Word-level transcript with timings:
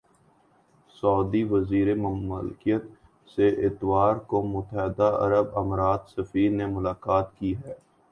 سعودی 0.95 1.41
وزیر 1.45 1.87
مملکت 1.95 2.83
سے 3.37 3.47
اتوار 3.65 4.15
کو 4.29 4.41
متحدہ 4.45 5.09
عرب 5.19 5.57
امارات 5.57 6.09
سفیر 6.09 6.49
نے 6.51 6.65
ملاقات 6.67 7.27
کی 7.37 7.53
ہے 7.57 7.73